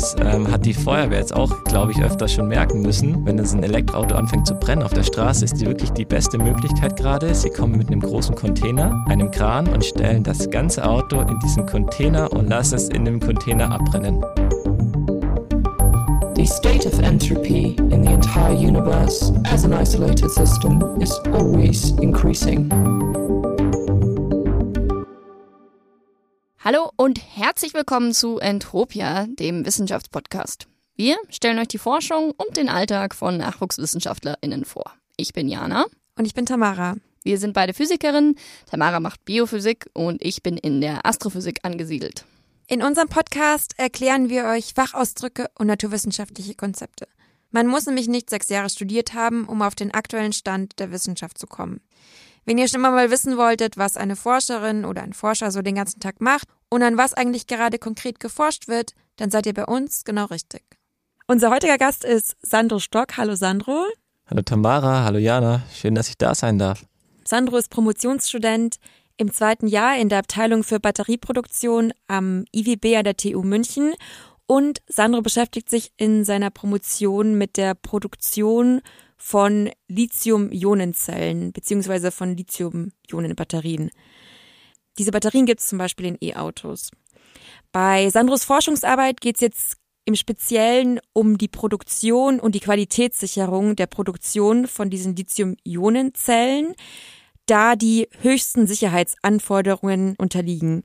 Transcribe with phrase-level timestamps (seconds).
[0.00, 3.26] Das ähm, hat die Feuerwehr jetzt auch, glaube ich, öfter schon merken müssen.
[3.26, 6.38] Wenn das ein Elektroauto anfängt zu brennen auf der Straße, ist die wirklich die beste
[6.38, 7.34] Möglichkeit gerade.
[7.34, 11.66] Sie kommen mit einem großen Container, einem Kran und stellen das ganze Auto in diesen
[11.66, 14.24] Container und lassen es in dem Container abbrennen.
[16.34, 22.70] The state of entropy in the entire universe as an isolated system is always increasing.
[26.62, 30.68] Hallo und herzlich willkommen zu Entropia, dem Wissenschaftspodcast.
[30.94, 34.92] Wir stellen euch die Forschung und den Alltag von NachwuchswissenschaftlerInnen vor.
[35.16, 35.86] Ich bin Jana.
[36.16, 36.96] Und ich bin Tamara.
[37.24, 38.36] Wir sind beide Physikerinnen.
[38.66, 42.26] Tamara macht Biophysik und ich bin in der Astrophysik angesiedelt.
[42.66, 47.08] In unserem Podcast erklären wir euch Fachausdrücke und naturwissenschaftliche Konzepte.
[47.50, 51.38] Man muss nämlich nicht sechs Jahre studiert haben, um auf den aktuellen Stand der Wissenschaft
[51.38, 51.80] zu kommen.
[52.44, 56.00] Wenn ihr schon mal wissen wolltet, was eine Forscherin oder ein Forscher so den ganzen
[56.00, 60.04] Tag macht und an was eigentlich gerade konkret geforscht wird, dann seid ihr bei uns
[60.04, 60.62] genau richtig.
[61.26, 63.16] Unser heutiger Gast ist Sandro Stock.
[63.16, 63.84] Hallo Sandro.
[64.26, 66.84] Hallo Tamara, hallo Jana, schön, dass ich da sein darf.
[67.24, 68.76] Sandro ist Promotionsstudent
[69.16, 73.92] im zweiten Jahr in der Abteilung für Batterieproduktion am IWB an der TU München
[74.46, 78.80] und Sandro beschäftigt sich in seiner Promotion mit der Produktion
[79.20, 83.90] von Lithium-Ionenzellen beziehungsweise von Lithium-Ionen-Batterien.
[84.98, 86.90] Diese Batterien gibt es zum Beispiel in E-Autos.
[87.70, 89.76] Bei Sandros Forschungsarbeit geht es jetzt
[90.06, 96.74] im Speziellen um die Produktion und die Qualitätssicherung der Produktion von diesen Lithium-Ionenzellen,
[97.44, 100.82] da die höchsten Sicherheitsanforderungen unterliegen.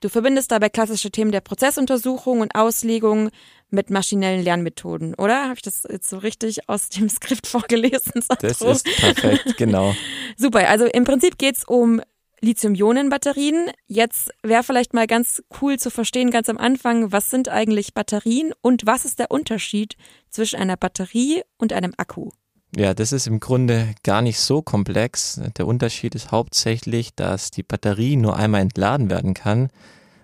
[0.00, 3.30] Du verbindest dabei klassische Themen der Prozessuntersuchung und Auslegung
[3.70, 5.44] mit maschinellen Lernmethoden, oder?
[5.44, 8.22] Habe ich das jetzt so richtig aus dem Skript vorgelesen?
[8.22, 8.46] Sandro?
[8.46, 9.94] Das ist perfekt, genau.
[10.36, 12.00] Super, also im Prinzip geht's um
[12.40, 13.70] Lithium-Ionen-Batterien.
[13.86, 18.52] Jetzt wäre vielleicht mal ganz cool zu verstehen, ganz am Anfang, was sind eigentlich Batterien
[18.60, 19.96] und was ist der Unterschied
[20.28, 22.30] zwischen einer Batterie und einem Akku?
[22.78, 25.40] Ja, das ist im Grunde gar nicht so komplex.
[25.56, 29.70] Der Unterschied ist hauptsächlich, dass die Batterie nur einmal entladen werden kann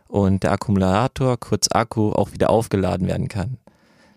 [0.07, 3.57] und der Akkumulator, kurz Akku, auch wieder aufgeladen werden kann.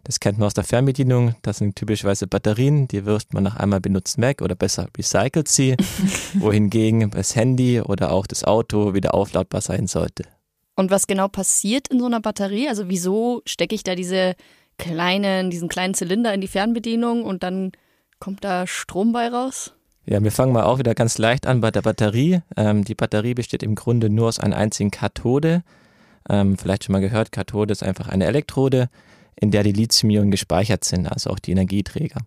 [0.03, 1.35] Das kennt man aus der Fernbedienung.
[1.43, 5.77] Das sind typischerweise Batterien, die wirft man nach einmal benutzt weg oder besser recycelt sie,
[6.33, 10.25] wohingegen das Handy oder auch das Auto wieder aufladbar sein sollte.
[10.75, 12.67] Und was genau passiert in so einer Batterie?
[12.67, 14.35] Also wieso stecke ich da diese
[14.77, 17.71] kleinen, diesen kleinen Zylinder in die Fernbedienung und dann
[18.19, 19.73] kommt da Strom bei raus?
[20.05, 22.41] Ja, wir fangen mal auch wieder ganz leicht an bei der Batterie.
[22.55, 25.63] Ähm, die Batterie besteht im Grunde nur aus einer einzigen Kathode.
[26.29, 28.89] Ähm, vielleicht schon mal gehört, Kathode ist einfach eine Elektrode,
[29.35, 32.21] in der die Lithium-Ionen gespeichert sind, also auch die Energieträger.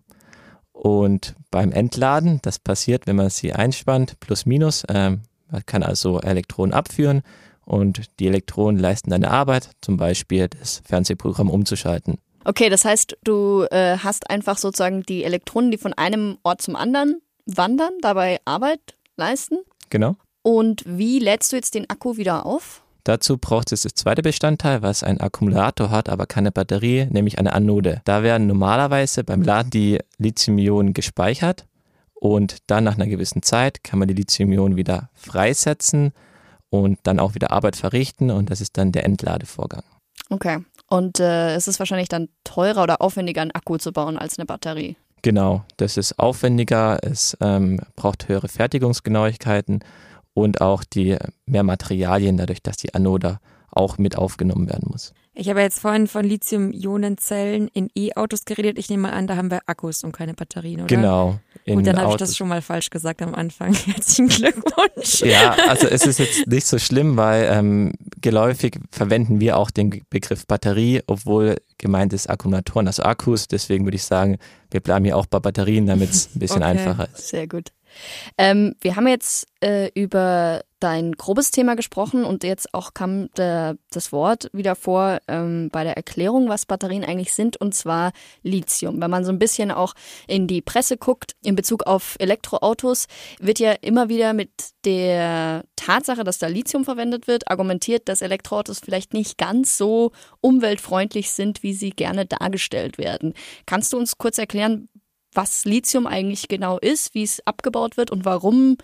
[0.71, 6.21] Und beim Entladen, das passiert, wenn man sie einspannt, plus minus, ähm, man kann also
[6.21, 7.21] Elektronen abführen
[7.65, 12.19] und die Elektronen leisten eine Arbeit, zum Beispiel das Fernsehprogramm umzuschalten.
[12.45, 16.75] Okay, das heißt, du äh, hast einfach sozusagen die Elektronen, die von einem Ort zum
[16.75, 19.57] anderen wandern, dabei Arbeit leisten.
[19.89, 20.15] Genau.
[20.41, 22.81] Und wie lädst du jetzt den Akku wieder auf?
[23.03, 27.53] Dazu braucht es das zweite Bestandteil, was einen Akkumulator hat, aber keine Batterie, nämlich eine
[27.53, 28.01] Anode.
[28.05, 31.65] Da werden normalerweise beim Laden die Lithium-Ionen gespeichert
[32.13, 36.11] und dann nach einer gewissen Zeit kann man die Lithium-Ionen wieder freisetzen
[36.69, 39.83] und dann auch wieder Arbeit verrichten und das ist dann der Entladevorgang.
[40.29, 40.59] Okay.
[40.89, 44.45] Und äh, es ist wahrscheinlich dann teurer oder aufwendiger, einen Akku zu bauen als eine
[44.45, 44.97] Batterie.
[45.21, 49.83] Genau, das ist aufwendiger, es ähm, braucht höhere Fertigungsgenauigkeiten
[50.33, 53.39] und auch die mehr Materialien, dadurch, dass die Anode
[53.71, 55.13] auch mit aufgenommen werden muss.
[55.39, 58.77] Ich habe jetzt vorhin von Lithium-Ionen-Zellen in E-Autos geredet.
[58.77, 60.87] Ich nehme mal an, da haben wir Akkus und keine Batterien, oder?
[60.87, 61.39] Genau.
[61.65, 63.73] Und dann habe ich das schon mal falsch gesagt am Anfang.
[63.85, 65.21] Herzlichen Glückwunsch.
[65.21, 70.01] Ja, also es ist jetzt nicht so schlimm, weil ähm, geläufig verwenden wir auch den
[70.09, 73.47] Begriff Batterie, obwohl gemeint ist Akkumulatoren, also Akkus.
[73.47, 74.39] Deswegen würde ich sagen,
[74.71, 76.71] wir bleiben hier auch bei Batterien, damit es ein bisschen okay.
[76.71, 77.29] einfacher ist.
[77.29, 77.71] Sehr gut.
[78.37, 83.77] Ähm, wir haben jetzt äh, über dein grobes Thema gesprochen und jetzt auch kam der,
[83.91, 88.11] das Wort wieder vor ähm, bei der Erklärung, was Batterien eigentlich sind, und zwar
[88.43, 89.01] Lithium.
[89.01, 89.93] Wenn man so ein bisschen auch
[90.27, 93.07] in die Presse guckt, in Bezug auf Elektroautos,
[93.39, 94.51] wird ja immer wieder mit
[94.85, 101.31] der Tatsache, dass da Lithium verwendet wird, argumentiert, dass Elektroautos vielleicht nicht ganz so umweltfreundlich
[101.31, 103.33] sind, wie sie gerne dargestellt werden.
[103.65, 104.87] Kannst du uns kurz erklären,
[105.33, 108.77] was Lithium eigentlich genau ist, wie es abgebaut wird und warum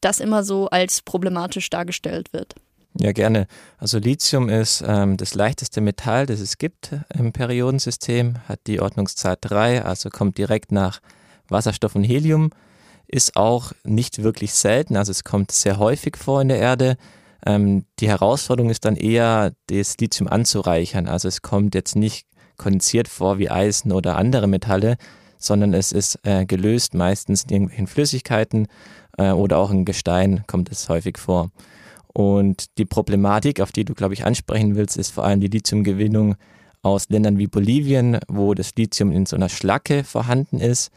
[0.00, 2.54] das immer so als problematisch dargestellt wird.
[2.98, 3.46] Ja, gerne.
[3.78, 9.36] Also Lithium ist ähm, das leichteste Metall, das es gibt im Periodensystem, hat die Ordnungszahl
[9.40, 11.00] 3, also kommt direkt nach
[11.48, 12.50] Wasserstoff und Helium,
[13.06, 16.96] ist auch nicht wirklich selten, also es kommt sehr häufig vor in der Erde.
[17.46, 21.08] Ähm, die Herausforderung ist dann eher, das Lithium anzureichern.
[21.08, 22.26] Also es kommt jetzt nicht
[22.56, 24.96] kondensiert vor wie Eisen oder andere Metalle,
[25.40, 28.68] sondern es ist äh, gelöst meistens in irgendwelchen Flüssigkeiten
[29.18, 31.50] äh, oder auch in Gestein kommt es häufig vor.
[32.12, 36.36] Und die Problematik, auf die du, glaube ich, ansprechen willst, ist vor allem die Lithiumgewinnung
[36.82, 40.90] aus Ländern wie Bolivien, wo das Lithium in so einer Schlacke vorhanden ist.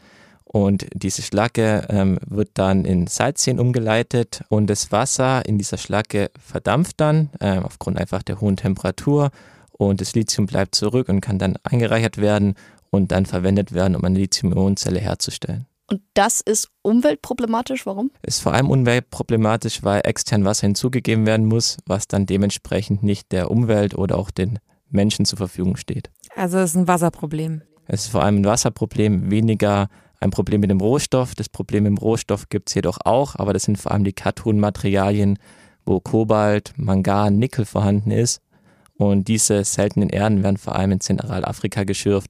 [0.45, 6.29] Und diese Schlacke ähm, wird dann in Salzseen umgeleitet und das Wasser in dieser Schlacke
[6.37, 9.31] verdampft dann äh, aufgrund einfach der hohen Temperatur
[9.71, 12.53] und das Lithium bleibt zurück und kann dann eingereichert werden
[12.93, 15.65] und dann verwendet werden, um eine Lithium-Ionen-Zelle herzustellen.
[15.89, 17.87] Und das ist umweltproblematisch.
[17.87, 18.11] Warum?
[18.21, 23.49] Ist vor allem umweltproblematisch, weil extern Wasser hinzugegeben werden muss, was dann dementsprechend nicht der
[23.49, 24.59] Umwelt oder auch den
[24.89, 26.11] Menschen zur Verfügung steht.
[26.35, 27.63] Also es ist ein Wasserproblem.
[27.87, 29.87] Es ist vor allem ein Wasserproblem, weniger
[30.19, 31.33] ein Problem mit dem Rohstoff.
[31.33, 35.39] Das Problem im Rohstoff gibt es jedoch auch, aber das sind vor allem die Kathodenmaterialien,
[35.83, 38.39] wo Kobalt, Mangan, Nickel vorhanden ist.
[38.97, 42.29] Und diese seltenen Erden werden vor allem in Zentralafrika geschürft.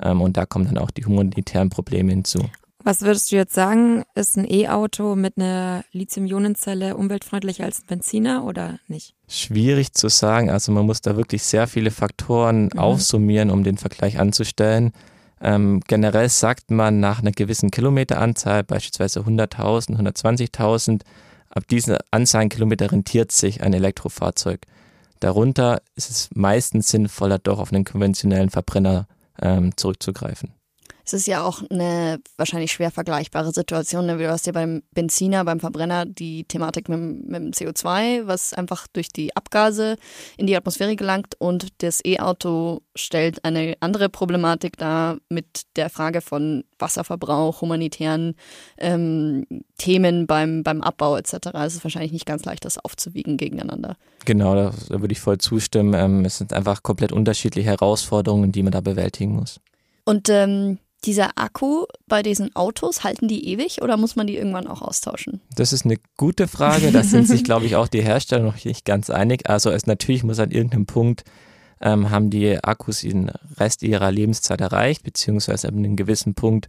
[0.00, 2.48] Ähm, und da kommen dann auch die humanitären Probleme hinzu.
[2.84, 8.44] Was würdest du jetzt sagen, ist ein E-Auto mit einer Lithium-Ionen-Zelle umweltfreundlicher als ein Benziner
[8.44, 9.14] oder nicht?
[9.28, 10.50] Schwierig zu sagen.
[10.50, 12.78] Also man muss da wirklich sehr viele Faktoren mhm.
[12.78, 14.92] aufsummieren, um den Vergleich anzustellen.
[15.40, 21.02] Ähm, generell sagt man nach einer gewissen Kilometeranzahl, beispielsweise 100.000, 120.000,
[21.50, 24.66] ab dieser Anzahl an Kilometer rentiert sich ein Elektrofahrzeug.
[25.20, 29.06] Darunter ist es meistens sinnvoller, doch auf einen konventionellen Verbrenner
[29.42, 30.54] ähm, zurückzugreifen.
[31.04, 34.06] Es ist ja auch eine wahrscheinlich schwer vergleichbare Situation.
[34.06, 34.18] Ne?
[34.18, 38.86] Du hast ja beim Benziner, beim Verbrenner die Thematik mit, mit dem CO2, was einfach
[38.86, 39.96] durch die Abgase
[40.36, 41.34] in die Atmosphäre gelangt.
[41.38, 48.34] Und das E-Auto stellt eine andere Problematik dar mit der Frage von Wasserverbrauch, humanitären
[48.78, 49.46] ähm,
[49.78, 51.48] Themen beim, beim Abbau etc.
[51.64, 53.96] Es ist wahrscheinlich nicht ganz leicht, das aufzuwiegen gegeneinander.
[54.24, 55.94] Genau, da, da würde ich voll zustimmen.
[55.94, 59.60] Ähm, es sind einfach komplett unterschiedliche Herausforderungen, die man da bewältigen muss.
[60.04, 64.66] Und ähm, dieser Akku bei diesen Autos, halten die ewig oder muss man die irgendwann
[64.66, 65.40] auch austauschen?
[65.54, 66.92] Das ist eine gute Frage.
[66.92, 69.48] Da sind sich, glaube ich, auch die Hersteller noch nicht ganz einig.
[69.48, 71.24] Also es natürlich muss an irgendeinem Punkt
[71.80, 76.68] ähm, haben die Akkus den Rest ihrer Lebenszeit erreicht, beziehungsweise an einem gewissen Punkt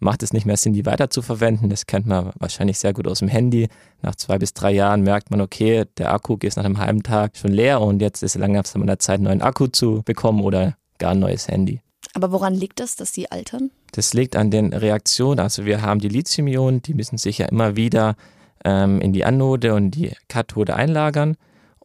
[0.00, 1.68] macht es nicht mehr Sinn, die weiter zu verwenden.
[1.68, 3.68] Das kennt man wahrscheinlich sehr gut aus dem Handy.
[4.02, 7.36] Nach zwei bis drei Jahren merkt man, okay, der Akku ist nach einem halben Tag
[7.36, 10.42] schon leer und jetzt ist es langsam an der Zeit, einen neuen Akku zu bekommen
[10.42, 11.80] oder gar ein neues Handy.
[12.14, 13.70] Aber woran liegt das, dass die altern?
[13.92, 15.40] Das liegt an den Reaktionen.
[15.40, 18.16] Also wir haben die Lithium-Ionen, die müssen sich ja immer wieder
[18.64, 21.36] ähm, in die Anode und die Kathode einlagern.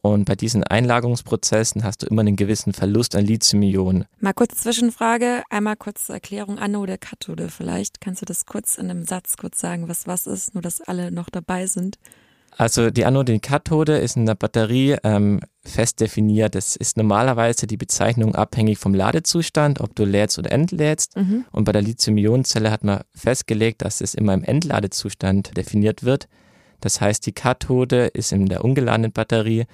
[0.02, 4.06] Und bei diesen Einlagerungsprozessen hast du immer einen gewissen Verlust an Lithium-Ionen.
[4.18, 8.00] Mal kurz Zwischenfrage, einmal kurz zur Erklärung Anode, Kathode vielleicht.
[8.00, 11.10] Kannst du das kurz in einem Satz kurz sagen, was was ist, nur dass alle
[11.10, 11.98] noch dabei sind?
[12.56, 16.54] Also die Anode und Kathode ist in der Batterie ähm, fest definiert.
[16.54, 21.16] Das ist normalerweise die Bezeichnung abhängig vom Ladezustand, ob du lädst oder entlädst.
[21.16, 21.44] Mhm.
[21.52, 26.28] Und bei der Lithium-Ionen-Zelle hat man festgelegt, dass es immer im Endladezustand definiert wird.
[26.80, 29.66] Das heißt, die Kathode ist in der ungeladenen Batterie,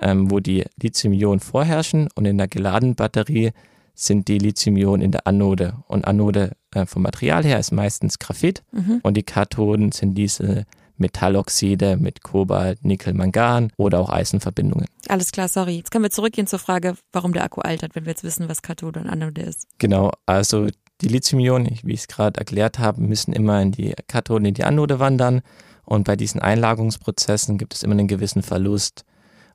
[0.00, 3.52] ähm, wo die Lithium-Ionen vorherrschen und in der geladenen Batterie
[3.94, 5.74] sind die Lithium-Ionen in der Anode.
[5.86, 9.00] Und Anode äh, vom Material her ist meistens Graphit mhm.
[9.02, 10.64] und die Kathoden sind diese
[10.96, 14.86] Metalloxide mit Kobalt, Nickel, Mangan oder auch Eisenverbindungen.
[15.08, 15.76] Alles klar, sorry.
[15.76, 18.62] Jetzt können wir zurückgehen zur Frage, warum der Akku altert, wenn wir jetzt wissen, was
[18.62, 19.66] Kathode und Anode ist.
[19.78, 20.68] Genau, also
[21.00, 24.64] die Lithium-Ionen, wie ich es gerade erklärt habe, müssen immer in die Kathode, in die
[24.64, 25.42] Anode wandern
[25.84, 29.04] und bei diesen Einlagerungsprozessen gibt es immer einen gewissen Verlust.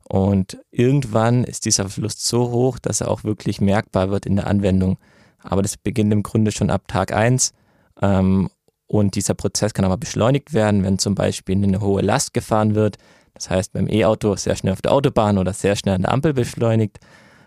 [0.04, 4.48] Und irgendwann ist dieser Verlust so hoch, dass er auch wirklich merkbar wird in der
[4.48, 4.98] Anwendung.
[5.40, 7.54] Aber das beginnt im Grunde schon ab Tag 1
[8.02, 8.50] ähm,
[8.88, 12.98] und dieser Prozess kann aber beschleunigt werden, wenn zum Beispiel eine hohe Last gefahren wird.
[13.34, 16.34] Das heißt, beim E-Auto sehr schnell auf der Autobahn oder sehr schnell an der Ampel
[16.34, 17.00] beschleunigt.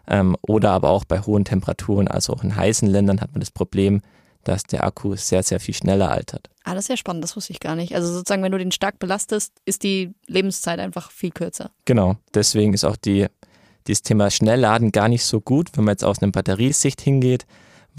[0.06, 3.50] Ähm, oder aber auch bei hohen Temperaturen, also auch in heißen Ländern hat man das
[3.50, 4.02] Problem,
[4.44, 6.49] dass der Akku sehr, sehr viel schneller altert.
[6.64, 7.94] Ah, das ist ja spannend, das wusste ich gar nicht.
[7.94, 11.70] Also sozusagen, wenn du den stark belastest, ist die Lebenszeit einfach viel kürzer.
[11.85, 13.26] Genau, deswegen ist auch die,
[13.87, 17.47] dieses Thema Schnellladen gar nicht so gut, wenn man jetzt aus einer Batteriesicht hingeht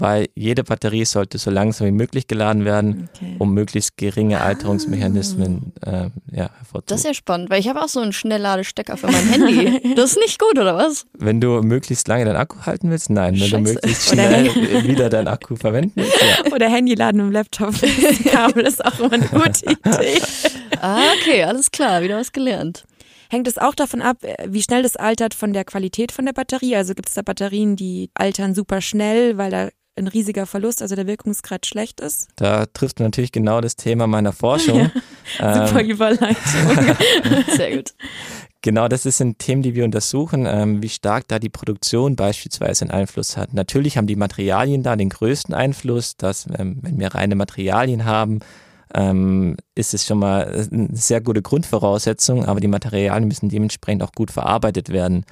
[0.02, 3.36] weil jede Batterie sollte so langsam wie möglich geladen werden, okay.
[3.38, 4.46] um möglichst geringe ah.
[4.46, 5.90] Alterungsmechanismen ah.
[5.90, 6.84] äh, ja, hervorzuheben.
[6.88, 9.80] Das ist ja spannend, weil ich habe auch so einen Schnellladestecker für mein Handy.
[9.94, 11.06] Das ist nicht gut, oder was?
[11.18, 13.34] Wenn du möglichst lange deinen Akku halten willst, nein.
[13.34, 13.50] Wenn Scheiße.
[13.52, 14.44] du möglichst schnell
[14.86, 16.52] wieder deinen Akku verwenden willst, ja.
[16.52, 17.74] Oder Handy laden im Laptop.
[18.02, 20.20] Das Kabel ist auch immer eine gute Idee.
[20.80, 22.84] ah, okay, alles klar, wieder was gelernt.
[23.30, 26.76] Hängt es auch davon ab, wie schnell das altert von der Qualität von der Batterie?
[26.76, 30.94] Also gibt es da Batterien, die altern super schnell, weil da ein riesiger Verlust, also
[30.94, 32.28] der Wirkungsgrad schlecht ist.
[32.36, 34.90] Da trifft natürlich genau das Thema meiner Forschung.
[35.38, 36.36] Ja, super ähm, Überleitung.
[37.56, 37.94] Sehr gut.
[38.60, 42.90] Genau, das sind Themen, die wir untersuchen, ähm, wie stark da die Produktion beispielsweise einen
[42.90, 43.54] Einfluss hat.
[43.54, 48.40] Natürlich haben die Materialien da den größten Einfluss, dass ähm, wenn wir reine Materialien haben,
[48.94, 54.12] ähm, ist es schon mal eine sehr gute Grundvoraussetzung, aber die Materialien müssen dementsprechend auch
[54.12, 55.24] gut verarbeitet werden.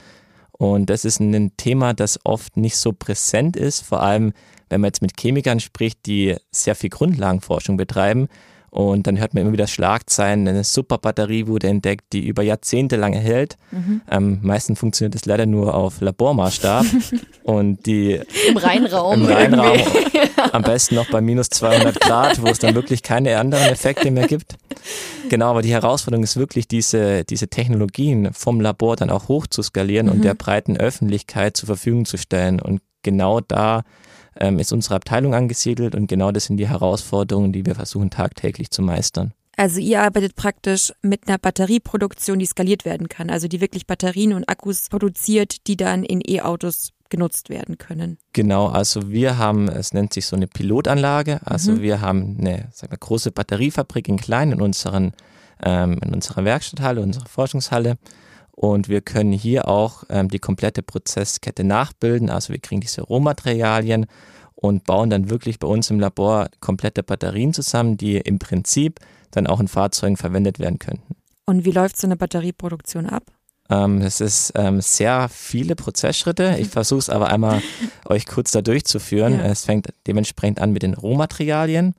[0.60, 4.34] Und das ist ein Thema, das oft nicht so präsent ist, vor allem
[4.68, 8.28] wenn man jetzt mit Chemikern spricht, die sehr viel Grundlagenforschung betreiben,
[8.70, 13.12] und dann hört man immer wieder Schlagzeilen, eine Superbatterie wurde entdeckt, die über Jahrzehnte lang
[13.12, 13.56] hält.
[13.72, 14.00] Mhm.
[14.08, 16.86] Ähm, meistens funktioniert das leider nur auf Labormaßstab.
[17.42, 19.22] und die Im Reinraum.
[19.22, 19.78] Im Reinraum.
[20.52, 24.28] am besten noch bei minus 200 Grad, wo es dann wirklich keine anderen Effekte mehr
[24.28, 24.56] gibt.
[25.28, 29.62] Genau, aber die Herausforderung ist wirklich, diese, diese Technologien vom Labor dann auch hoch zu
[29.62, 30.12] skalieren mhm.
[30.12, 32.60] und der breiten Öffentlichkeit zur Verfügung zu stellen.
[32.60, 33.82] Und genau da
[34.38, 38.70] ähm, ist unsere Abteilung angesiedelt und genau das sind die Herausforderungen, die wir versuchen tagtäglich
[38.70, 39.32] zu meistern.
[39.56, 44.32] Also ihr arbeitet praktisch mit einer Batterieproduktion, die skaliert werden kann, also die wirklich Batterien
[44.32, 48.16] und Akkus produziert, die dann in E-Autos genutzt werden können.
[48.32, 51.82] Genau, also wir haben, es nennt sich so eine Pilotanlage, also mhm.
[51.82, 55.12] wir haben eine sagen wir, große Batteriefabrik in klein in, unseren,
[55.62, 57.98] ähm, in unserer Werkstatthalle, unserer Forschungshalle
[58.60, 62.28] und wir können hier auch ähm, die komplette Prozesskette nachbilden.
[62.28, 64.04] Also wir kriegen diese Rohmaterialien
[64.54, 69.00] und bauen dann wirklich bei uns im Labor komplette Batterien zusammen, die im Prinzip
[69.30, 71.16] dann auch in Fahrzeugen verwendet werden könnten.
[71.46, 73.22] Und wie läuft so eine Batterieproduktion ab?
[73.70, 76.58] Ähm, es ist ähm, sehr viele Prozessschritte.
[76.60, 77.62] Ich versuche es aber einmal
[78.04, 79.38] euch kurz da durchzuführen.
[79.38, 79.46] Ja.
[79.46, 81.94] Es fängt dementsprechend an mit den Rohmaterialien.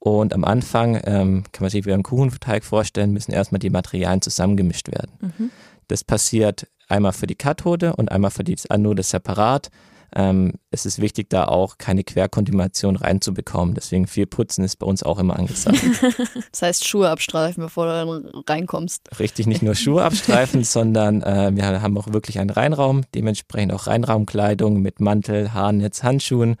[0.00, 4.22] Und am Anfang ähm, kann man sich wie einen Kuchenteig vorstellen, müssen erstmal die Materialien
[4.22, 5.12] zusammengemischt werden.
[5.20, 5.50] Mhm.
[5.90, 9.70] Das passiert einmal für die Kathode und einmal für die Anode separat.
[10.14, 13.74] Ähm, es ist wichtig, da auch keine Querkontamination reinzubekommen.
[13.74, 15.80] Deswegen viel Putzen ist bei uns auch immer angesagt.
[16.50, 19.20] das heißt Schuhe abstreifen, bevor du reinkommst.
[19.20, 23.86] Richtig, nicht nur Schuhe abstreifen, sondern äh, wir haben auch wirklich einen Reinraum, dementsprechend auch
[23.86, 26.56] Reinraumkleidung mit Mantel, Haarnetz, Handschuhen,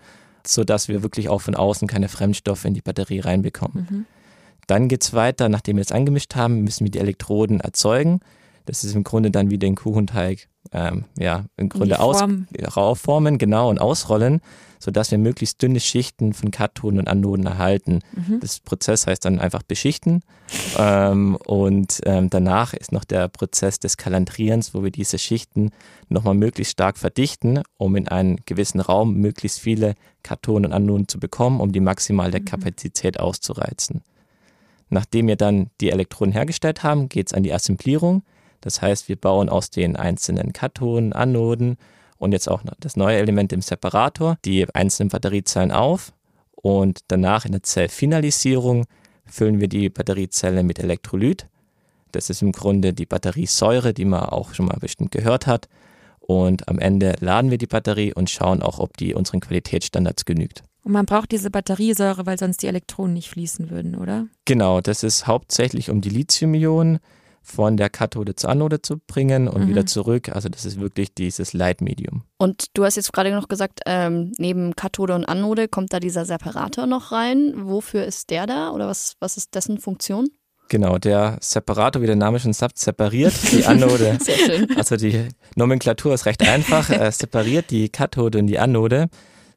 [0.46, 3.86] sodass wir wirklich auch von außen keine Fremdstoffe in die Batterie reinbekommen.
[3.90, 4.06] Mhm.
[4.68, 8.20] Dann geht es weiter, nachdem wir es angemischt haben, müssen wir die Elektroden erzeugen.
[8.66, 12.46] Das ist im Grunde dann wie den Kuchenteig, ähm, ja, im Grunde Form.
[13.38, 14.40] genau, und ausrollen,
[14.78, 18.00] sodass wir möglichst dünne Schichten von Kathoden und Anoden erhalten.
[18.12, 18.40] Mhm.
[18.40, 20.22] Das Prozess heißt dann einfach beschichten.
[20.78, 25.70] ähm, und ähm, danach ist noch der Prozess des Kalandrierens, wo wir diese Schichten
[26.08, 31.18] nochmal möglichst stark verdichten, um in einen gewissen Raum möglichst viele Kathoden und Anoden zu
[31.18, 32.44] bekommen, um die maximale mhm.
[32.44, 34.02] Kapazität auszureizen.
[34.90, 38.22] Nachdem wir dann die Elektroden hergestellt haben, geht es an die Assemblierung.
[38.60, 41.76] Das heißt, wir bauen aus den einzelnen Kathoden, Anoden
[42.18, 46.12] und jetzt auch das neue Element im Separator die einzelnen Batteriezellen auf
[46.62, 48.86] und danach in der Zellfinalisierung
[49.24, 51.46] füllen wir die Batteriezelle mit Elektrolyt.
[52.12, 55.68] Das ist im Grunde die Batteriesäure, die man auch schon mal bestimmt gehört hat.
[56.18, 60.62] Und am Ende laden wir die Batterie und schauen auch, ob die unseren Qualitätsstandards genügt.
[60.82, 64.26] Und man braucht diese Batteriesäure, weil sonst die Elektronen nicht fließen würden, oder?
[64.44, 66.98] Genau, das ist hauptsächlich um die Lithium-Ionen
[67.42, 69.68] von der Kathode zur Anode zu bringen und mhm.
[69.68, 70.28] wieder zurück.
[70.30, 72.22] Also das ist wirklich dieses Leitmedium.
[72.38, 76.24] Und du hast jetzt gerade noch gesagt, ähm, neben Kathode und Anode kommt da dieser
[76.24, 77.52] Separator noch rein.
[77.56, 80.28] Wofür ist der da oder was, was ist dessen Funktion?
[80.68, 84.18] Genau, der Separator, wie der Name schon sagt, separiert die Anode.
[84.20, 84.76] Sehr schön.
[84.76, 89.08] Also die Nomenklatur ist recht einfach, äh, separiert die Kathode und die Anode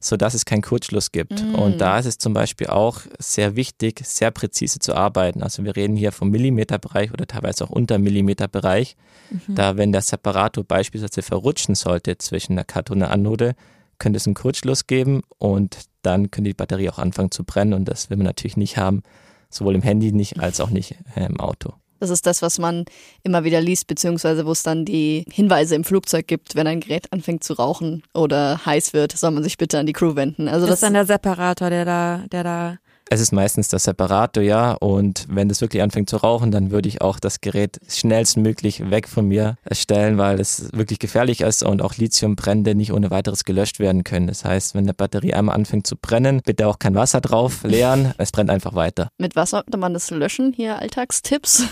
[0.03, 1.41] sodass es keinen Kurzschluss gibt.
[1.41, 1.55] Mm.
[1.55, 5.41] Und da ist es zum Beispiel auch sehr wichtig, sehr präzise zu arbeiten.
[5.41, 8.97] Also wir reden hier vom Millimeterbereich oder teilweise auch unter Millimeterbereich.
[9.29, 9.55] Mhm.
[9.55, 13.55] Da, wenn der Separator beispielsweise verrutschen sollte zwischen der Kathode und der Anode,
[13.97, 17.85] könnte es einen Kurzschluss geben und dann könnte die Batterie auch anfangen zu brennen und
[17.85, 19.03] das will man natürlich nicht haben,
[19.49, 21.73] sowohl im Handy nicht als auch nicht äh, im Auto.
[22.03, 22.83] Das ist das, was man
[23.23, 27.13] immer wieder liest, beziehungsweise wo es dann die Hinweise im Flugzeug gibt, wenn ein Gerät
[27.13, 30.49] anfängt zu rauchen oder heiß wird, soll man sich bitte an die Crew wenden.
[30.49, 32.77] Also das, das ist dann der Separator, der da, der da
[33.13, 34.73] es ist meistens der Separator, ja.
[34.73, 39.07] Und wenn das wirklich anfängt zu rauchen, dann würde ich auch das Gerät schnellstmöglich weg
[39.07, 43.79] von mir stellen, weil es wirklich gefährlich ist und auch Lithiumbrände nicht ohne weiteres gelöscht
[43.79, 44.27] werden können.
[44.27, 48.13] Das heißt, wenn eine Batterie einmal anfängt zu brennen, bitte auch kein Wasser drauf leeren.
[48.23, 49.09] Es brennt einfach weiter.
[49.17, 50.53] Mit was sollte man das löschen?
[50.53, 51.63] Hier Alltagstipps?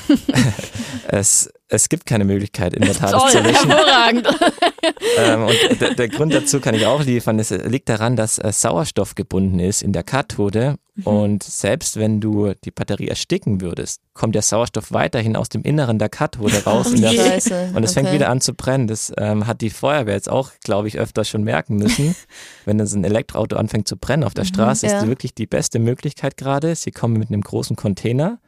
[1.08, 3.70] es es gibt keine Möglichkeit, in der Tat Toll, zu löschen.
[3.70, 4.28] Hervorragend.
[5.18, 7.40] ähm, und der, der, Grund dazu kann ich auch liefern.
[7.40, 10.76] Es liegt daran, dass äh, Sauerstoff gebunden ist in der Kathode.
[11.02, 11.08] Mhm.
[11.08, 16.00] Und selbst wenn du die Batterie ersticken würdest, kommt der Sauerstoff weiterhin aus dem Inneren
[16.00, 16.88] der Kathode raus.
[16.88, 17.94] Oh, und, der, und es okay.
[17.94, 18.88] fängt wieder an zu brennen.
[18.88, 22.16] Das ähm, hat die Feuerwehr jetzt auch, glaube ich, öfter schon merken müssen.
[22.66, 25.00] wenn dann so ein Elektroauto anfängt zu brennen auf der mhm, Straße, ja.
[25.00, 26.76] ist wirklich die beste Möglichkeit gerade.
[26.76, 28.40] Sie kommen mit einem großen Container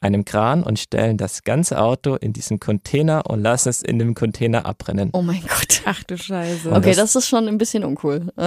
[0.00, 4.14] einem Kran und stellen das ganze Auto in diesen Container und lassen es in dem
[4.14, 5.10] Container abbrennen.
[5.12, 5.82] Oh mein Gott.
[5.84, 6.70] Ach du Scheiße.
[6.70, 8.32] Okay, das, das ist schon ein bisschen uncool.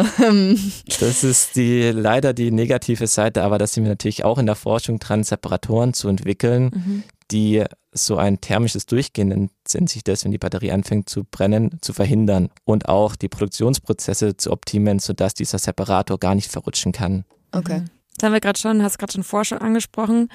[1.00, 4.56] Das ist die leider die negative Seite, aber da sind wir natürlich auch in der
[4.56, 7.04] Forschung dran, Separatoren zu entwickeln, mhm.
[7.32, 11.94] die so ein thermisches Durchgehen nennt sich das, wenn die Batterie anfängt zu brennen, zu
[11.94, 17.26] verhindern und auch die Produktionsprozesse zu optimieren, sodass dieser Separator gar nicht verrutschen kann.
[17.52, 17.82] Okay.
[17.82, 17.90] Mhm.
[18.16, 20.30] Das haben wir gerade schon, hast gerade schon Forschung angesprochen.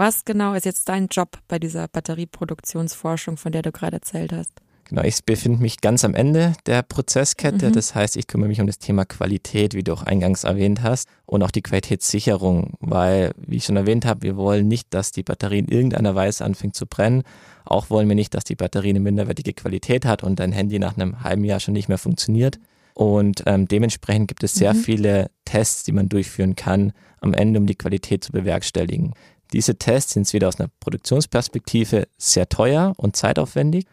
[0.00, 4.50] Was genau ist jetzt dein Job bei dieser Batterieproduktionsforschung, von der du gerade erzählt hast?
[4.88, 7.68] Genau, ich befinde mich ganz am Ende der Prozesskette.
[7.68, 7.72] Mhm.
[7.74, 11.06] Das heißt, ich kümmere mich um das Thema Qualität, wie du auch eingangs erwähnt hast,
[11.26, 15.22] und auch die Qualitätssicherung, weil, wie ich schon erwähnt habe, wir wollen nicht, dass die
[15.22, 17.22] Batterie in irgendeiner Weise anfängt zu brennen.
[17.66, 20.96] Auch wollen wir nicht, dass die Batterie eine minderwertige Qualität hat und dein Handy nach
[20.96, 22.58] einem halben Jahr schon nicht mehr funktioniert.
[22.94, 24.78] Und ähm, dementsprechend gibt es sehr mhm.
[24.78, 29.12] viele Tests, die man durchführen kann, am Ende, um die Qualität zu bewerkstelligen.
[29.52, 33.86] Diese Tests sind wieder aus einer Produktionsperspektive sehr teuer und zeitaufwendig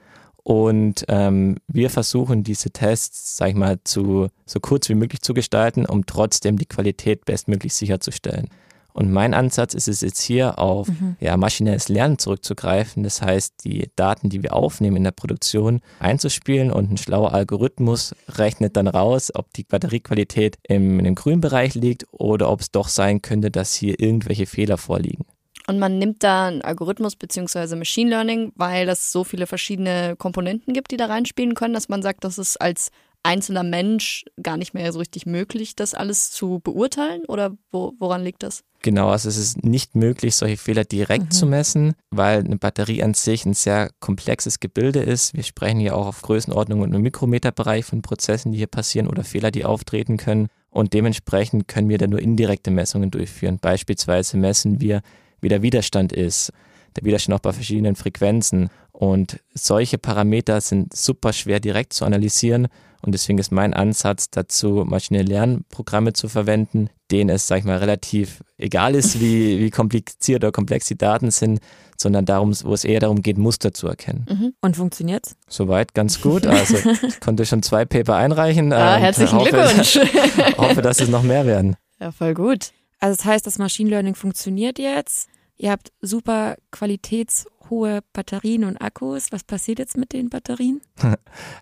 [0.47, 5.33] und ähm, wir versuchen diese Tests, sag ich mal, zu, so kurz wie möglich zu
[5.33, 8.47] gestalten, um trotzdem die Qualität bestmöglich sicherzustellen.
[8.93, 11.17] Und mein Ansatz ist es jetzt hier auf mhm.
[11.19, 13.03] ja, maschinelles Lernen zurückzugreifen.
[13.03, 18.15] Das heißt, die Daten, die wir aufnehmen in der Produktion, einzuspielen und ein schlauer Algorithmus
[18.29, 22.71] rechnet dann raus, ob die Batteriequalität im, in dem grünen Bereich liegt oder ob es
[22.71, 25.25] doch sein könnte, dass hier irgendwelche Fehler vorliegen.
[25.69, 30.73] Und man nimmt da einen Algorithmus beziehungsweise Machine Learning, weil es so viele verschiedene Komponenten
[30.73, 32.89] gibt, die da reinspielen können, dass man sagt, das ist als
[33.23, 37.23] einzelner Mensch gar nicht mehr so richtig möglich, das alles zu beurteilen?
[37.27, 38.63] Oder wo, woran liegt das?
[38.81, 41.31] Genau, also es ist nicht möglich, solche Fehler direkt mhm.
[41.31, 45.33] zu messen, weil eine Batterie an sich ein sehr komplexes Gebilde ist.
[45.33, 49.23] Wir sprechen hier auch auf Größenordnung und im Mikrometerbereich von Prozessen, die hier passieren oder
[49.23, 50.47] Fehler, die auftreten können.
[50.69, 53.57] Und dementsprechend können wir da nur indirekte Messungen durchführen.
[53.59, 55.01] Beispielsweise messen wir
[55.41, 56.51] wie der Widerstand ist,
[56.95, 58.69] der Widerstand auch bei verschiedenen Frequenzen.
[58.91, 62.67] Und solche Parameter sind super schwer direkt zu analysieren.
[63.01, 67.77] Und deswegen ist mein Ansatz dazu, maschinelle Lernprogramme zu verwenden, denen es, sag ich mal,
[67.77, 71.59] relativ egal ist, wie, wie kompliziert oder komplex die Daten sind,
[71.95, 74.25] sondern darum, wo es eher darum geht, Muster zu erkennen.
[74.29, 74.53] Mhm.
[74.61, 75.35] Und funktioniert's?
[75.47, 76.45] Soweit ganz gut.
[76.47, 78.73] Also ich konnte schon zwei Paper einreichen.
[78.73, 79.99] Ah, herzlichen hoffe, Glückwunsch.
[80.57, 81.75] hoffe, dass es noch mehr werden.
[81.99, 82.71] Ja, voll gut.
[82.99, 85.29] Also das heißt, das Machine Learning funktioniert jetzt.
[85.59, 89.31] Ihr habt super qualitätshohe Batterien und Akkus.
[89.31, 90.81] Was passiert jetzt mit den Batterien?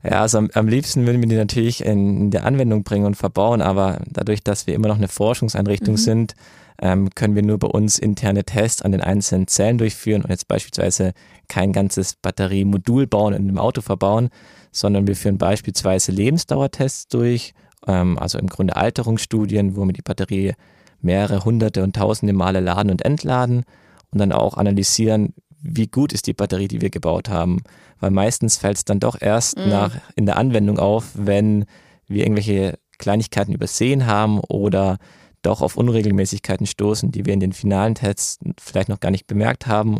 [0.03, 3.15] Ja, also am, am liebsten würden wir die natürlich in, in der Anwendung bringen und
[3.15, 5.99] verbauen, aber dadurch, dass wir immer noch eine Forschungseinrichtung mhm.
[5.99, 6.35] sind,
[6.81, 10.47] ähm, können wir nur bei uns interne Tests an den einzelnen Zellen durchführen und jetzt
[10.47, 11.13] beispielsweise
[11.47, 14.29] kein ganzes Batteriemodul bauen und im Auto verbauen,
[14.71, 17.53] sondern wir führen beispielsweise Lebensdauertests durch,
[17.87, 20.53] ähm, also im Grunde Alterungsstudien, wo wir die Batterie
[21.01, 23.63] mehrere hunderte und tausende Male laden und entladen
[24.11, 27.61] und dann auch analysieren, wie gut ist die Batterie, die wir gebaut haben.
[27.99, 29.69] Weil meistens fällt es dann doch erst mhm.
[29.69, 31.65] nach in der Anwendung auf, wenn
[32.07, 34.97] wir irgendwelche Kleinigkeiten übersehen haben oder
[35.41, 39.67] doch auf Unregelmäßigkeiten stoßen, die wir in den finalen Tests vielleicht noch gar nicht bemerkt
[39.67, 39.99] haben.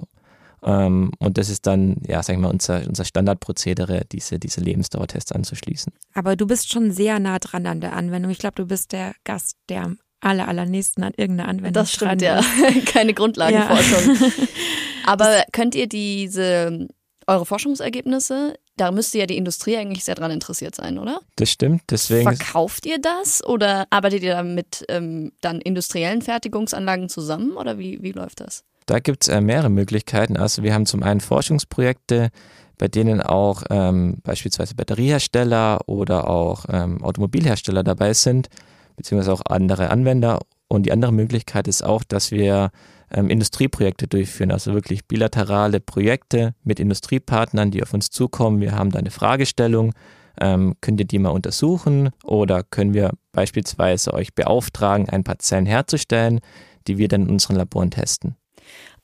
[0.64, 5.32] Ähm, und das ist dann, ja, sag ich mal, unser, unser Standardprozedere, diese, diese Lebensdauertests
[5.32, 5.94] anzuschließen.
[6.14, 8.32] Aber du bist schon sehr nah dran an der Anwendung.
[8.32, 12.22] Ich glaube, du bist der Gast, der am aller, allernächsten an irgendeine Anwendung Das stimmt,
[12.22, 12.42] ja.
[12.86, 14.16] Keine Grundlagenforschung.
[14.16, 14.32] Ja.
[15.06, 16.88] Aber könnt ihr diese,
[17.28, 21.20] eure Forschungsergebnisse, da müsste ja die Industrie eigentlich sehr dran interessiert sein, oder?
[21.36, 22.24] Das stimmt, deswegen.
[22.36, 28.02] Verkauft ihr das oder arbeitet ihr da mit ähm, dann industriellen Fertigungsanlagen zusammen oder wie,
[28.02, 28.64] wie läuft das?
[28.88, 30.38] Da gibt es äh, mehrere Möglichkeiten.
[30.38, 32.30] Also wir haben zum einen Forschungsprojekte,
[32.78, 38.50] bei denen auch ähm, beispielsweise Batteriehersteller oder auch ähm, Automobilhersteller dabei sind
[38.96, 40.40] beziehungsweise auch andere Anwender.
[40.68, 42.72] Und die andere Möglichkeit ist auch, dass wir
[43.12, 48.62] ähm, Industrieprojekte durchführen, also wirklich bilaterale Projekte mit Industriepartnern, die auf uns zukommen.
[48.62, 49.94] Wir haben da eine Fragestellung,
[50.40, 55.66] ähm, könnt ihr die mal untersuchen oder können wir beispielsweise euch beauftragen, ein paar Zellen
[55.66, 56.40] herzustellen,
[56.88, 58.36] die wir dann in unseren Laboren testen.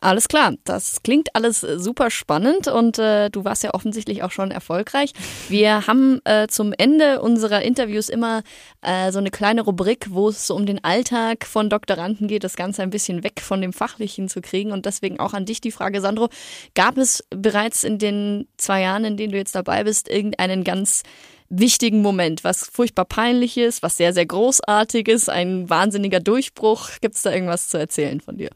[0.03, 4.31] Alles klar, das klingt alles äh, super spannend und äh, du warst ja offensichtlich auch
[4.31, 5.13] schon erfolgreich.
[5.47, 8.41] Wir haben äh, zum Ende unserer Interviews immer
[8.81, 12.55] äh, so eine kleine Rubrik, wo es so um den Alltag von Doktoranden geht, das
[12.55, 15.71] Ganze ein bisschen weg von dem Fachlichen zu kriegen und deswegen auch an dich die
[15.71, 16.29] Frage, Sandro,
[16.73, 21.03] gab es bereits in den zwei Jahren, in denen du jetzt dabei bist, irgendeinen ganz
[21.51, 26.89] wichtigen Moment, was furchtbar peinliches, was sehr, sehr großartiges, ein wahnsinniger Durchbruch?
[27.01, 28.49] Gibt es da irgendwas zu erzählen von dir?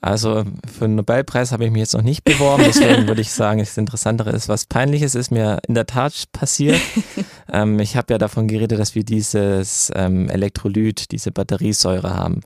[0.00, 3.60] Also für den Nobelpreis habe ich mich jetzt noch nicht beworben, deswegen würde ich sagen,
[3.60, 6.80] das Interessantere ist, was Peinliches ist mir in der Tat passiert.
[7.52, 12.42] ähm, ich habe ja davon geredet, dass wir dieses ähm, Elektrolyt, diese Batteriesäure haben.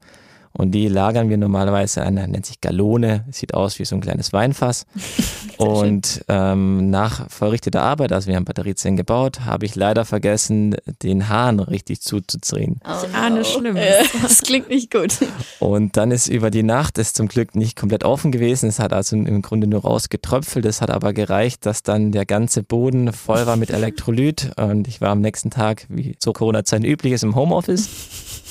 [0.52, 4.32] Und die lagern wir normalerweise an, nennt sich Galone, sieht aus wie so ein kleines
[4.32, 4.84] Weinfass.
[5.58, 11.28] und ähm, nach verrichteter Arbeit, also wir haben Batteriezellen gebaut, habe ich leider vergessen, den
[11.28, 12.80] Hahn richtig zuzudrehen.
[12.84, 13.84] Oh Ich ahne Schlimmes.
[13.84, 15.18] Äh, das klingt nicht gut.
[15.60, 18.68] Und dann ist über die Nacht ist zum Glück nicht komplett offen gewesen.
[18.68, 20.64] Es hat also im Grunde nur rausgetröpfelt.
[20.66, 24.50] Es hat aber gereicht, dass dann der ganze Boden voll war mit Elektrolyt.
[24.56, 27.88] Und ich war am nächsten Tag, wie zur Corona-Zeit üblich ist, im Homeoffice.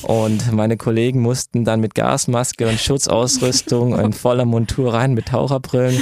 [0.03, 6.01] Und meine Kollegen mussten dann mit Gasmaske und Schutzausrüstung in voller Montur rein mit Taucherbrillen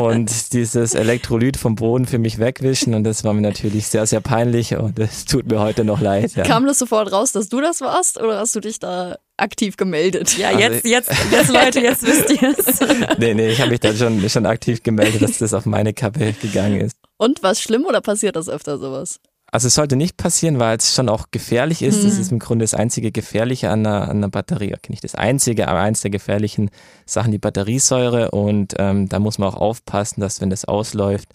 [0.00, 2.94] und dieses Elektrolyt vom Boden für mich wegwischen.
[2.94, 6.34] Und das war mir natürlich sehr, sehr peinlich und es tut mir heute noch leid.
[6.34, 6.44] Ja.
[6.44, 10.36] Kam das sofort raus, dass du das warst oder hast du dich da aktiv gemeldet?
[10.38, 12.80] Ja, Also jetzt, jetzt, jetzt Leute, jetzt wisst ihr es.
[13.18, 16.34] Nee, nee, ich habe mich dann schon, schon aktiv gemeldet, dass das auf meine Kappe
[16.40, 16.96] gegangen ist.
[17.16, 19.20] Und was schlimm oder passiert das öfter sowas?
[19.54, 22.04] Also es sollte nicht passieren, weil es schon auch gefährlich ist.
[22.04, 24.74] Das ist im Grunde das einzige Gefährliche an einer, an einer Batterie.
[24.74, 26.70] Okay, nicht das einzige, aber eins der gefährlichen
[27.06, 28.32] Sachen, die Batteriesäure.
[28.32, 31.28] Und ähm, da muss man auch aufpassen, dass wenn das ausläuft,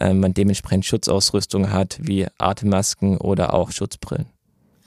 [0.00, 4.24] ähm, man dementsprechend Schutzausrüstung hat, wie Atemmasken oder auch Schutzbrillen.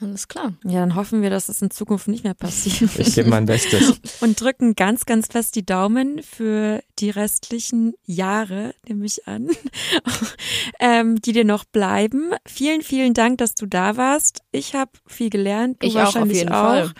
[0.02, 0.54] Alles klar.
[0.64, 2.98] Ja, dann hoffen wir, dass es in Zukunft nicht mehr passiert.
[2.98, 4.00] Ich gebe mein Bestes.
[4.20, 9.50] Und drücken ganz, ganz fest die Daumen für die restlichen Jahre, nehme ich an,
[10.80, 12.32] ähm, die dir noch bleiben.
[12.46, 14.42] Vielen, vielen Dank, dass du da warst.
[14.50, 15.82] Ich habe viel gelernt.
[15.82, 16.62] Du Ich auch, auf wahrscheinlich jeden auch.
[16.62, 16.92] Fall.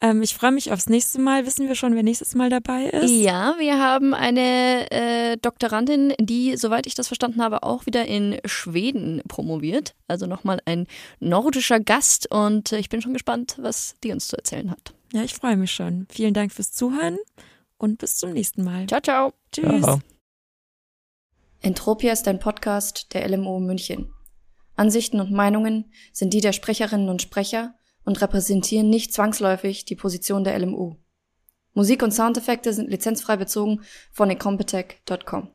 [0.00, 1.46] Ähm, ich freue mich aufs nächste Mal.
[1.46, 3.10] Wissen wir schon, wer nächstes Mal dabei ist?
[3.10, 8.38] Ja, wir haben eine äh, Doktorandin, die, soweit ich das verstanden habe, auch wieder in
[8.44, 9.94] Schweden promoviert.
[10.06, 10.86] Also nochmal ein
[11.18, 14.92] nordischer Gast und äh, ich bin schon gespannt, was die uns zu erzählen hat.
[15.12, 16.06] Ja, ich freue mich schon.
[16.10, 17.16] Vielen Dank fürs Zuhören
[17.78, 18.86] und bis zum nächsten Mal.
[18.86, 19.32] Ciao, ciao.
[19.52, 19.82] Tschüss.
[19.82, 20.00] Ciao.
[21.62, 24.12] Entropia ist ein Podcast der LMO München.
[24.76, 27.74] Ansichten und Meinungen sind die der Sprecherinnen und Sprecher
[28.06, 30.96] und repräsentieren nicht zwangsläufig die Position der LMU.
[31.74, 35.50] Musik und Soundeffekte sind lizenzfrei bezogen von incompetech.com.